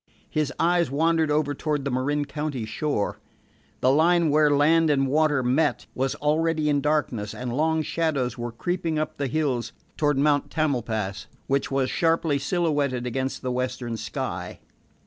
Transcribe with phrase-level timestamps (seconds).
[0.31, 3.19] His eyes wandered over toward the Marin County shore.
[3.81, 8.51] The line where land and water met was already in darkness, and long shadows were
[8.51, 14.59] creeping up the hills toward Mount Tamalpais, which was sharply silhouetted against the western sky.